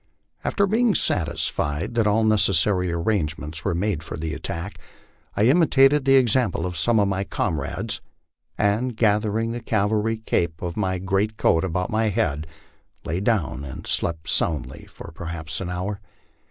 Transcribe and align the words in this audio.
After 0.43 0.65
being 0.65 0.95
satisfied 0.95 1.93
that 1.93 2.07
all 2.07 2.23
necessary 2.23 2.91
arrangements 2.91 3.63
were 3.63 3.75
made 3.75 4.01
for 4.01 4.17
the 4.17 4.33
attack, 4.33 4.79
I 5.35 5.43
imitated 5.43 6.05
the 6.05 6.15
example 6.15 6.65
of 6.65 6.75
some 6.75 6.99
of 6.99 7.07
my 7.07 7.23
comrades, 7.23 8.01
and 8.57 8.97
gathering 8.97 9.51
the 9.51 9.61
cavalry 9.61 10.17
cape 10.17 10.59
of 10.63 10.75
my 10.75 10.97
greatcoat 10.97 11.63
about 11.63 11.91
my 11.91 12.07
head 12.09 12.47
lay 13.05 13.19
down 13.19 13.63
and 13.63 13.85
slept 13.85 14.27
soundly 14.27 14.85
for 14.89 15.11
perhaps 15.13 15.61
an 15.61 15.69
hour. 15.69 16.01